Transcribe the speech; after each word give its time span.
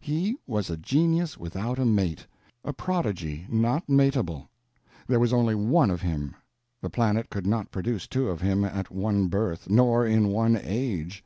He 0.00 0.38
was 0.46 0.70
a 0.70 0.78
genius 0.78 1.36
without 1.36 1.78
a 1.78 1.84
mate, 1.84 2.26
a 2.64 2.72
prodigy 2.72 3.46
not 3.50 3.86
matable. 3.86 4.48
There 5.06 5.20
was 5.20 5.30
only 5.34 5.54
one 5.54 5.90
of 5.90 6.00
him; 6.00 6.34
the 6.80 6.88
planet 6.88 7.28
could 7.28 7.46
not 7.46 7.70
produce 7.70 8.06
two 8.06 8.30
of 8.30 8.40
him 8.40 8.64
at 8.64 8.90
one 8.90 9.26
birth, 9.28 9.68
nor 9.68 10.06
in 10.06 10.28
one 10.28 10.56
age. 10.56 11.22